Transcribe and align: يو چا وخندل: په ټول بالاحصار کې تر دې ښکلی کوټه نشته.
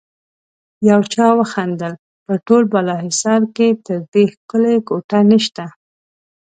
يو 0.89 0.99
چا 1.13 1.27
وخندل: 1.39 1.93
په 2.25 2.33
ټول 2.45 2.63
بالاحصار 2.71 3.41
کې 3.55 3.67
تر 3.85 3.99
دې 4.11 4.23
ښکلی 4.33 4.75
کوټه 4.87 5.19
نشته. 5.31 5.65